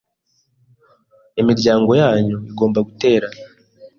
[1.41, 3.39] imiryango yanyu igomba guterana